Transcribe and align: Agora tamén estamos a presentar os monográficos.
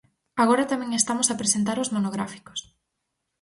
Agora 0.43 0.69
tamén 0.71 0.97
estamos 1.01 1.27
a 1.29 1.37
presentar 1.41 1.77
os 1.83 1.91
monográficos. 1.95 2.59